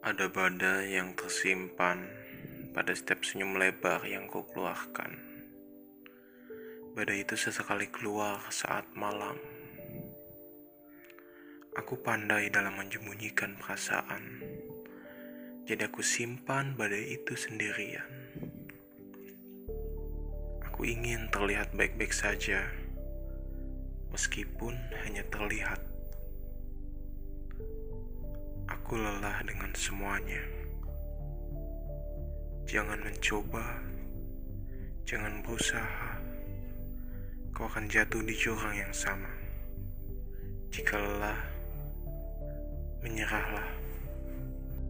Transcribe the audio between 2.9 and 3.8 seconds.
setiap senyum